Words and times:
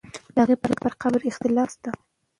د 0.33 0.35
هغې 0.43 0.55
پر 0.83 0.93
قبر 1.01 1.21
اختلاف 1.29 1.69
نه 1.77 1.79
شته. 1.79 1.89